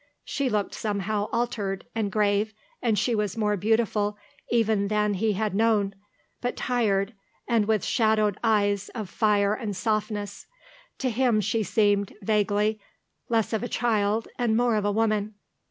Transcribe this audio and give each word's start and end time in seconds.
She 0.25 0.49
looked 0.49 0.73
somehow 0.73 1.29
altered, 1.31 1.85
and 1.93 2.11
grave, 2.11 2.55
and 2.81 2.97
she 2.97 3.13
was 3.13 3.37
more 3.37 3.55
beautiful 3.55 4.17
even 4.49 4.87
than 4.87 5.13
he 5.13 5.33
had 5.33 5.53
known, 5.53 5.93
but 6.41 6.57
tired, 6.57 7.13
and 7.47 7.65
with 7.67 7.85
shadowed 7.85 8.39
eyes 8.43 8.89
of 8.95 9.11
fire 9.11 9.53
and 9.53 9.75
softness; 9.75 10.47
to 10.97 11.11
him 11.11 11.39
she 11.39 11.61
seemed, 11.61 12.15
vaguely, 12.23 12.79
less 13.29 13.53
of 13.53 13.61
a 13.61 13.69
child, 13.69 14.27
and 14.39 14.57
more 14.57 14.75
of 14.75 14.85
a 14.85 14.91
woman. 14.91 15.35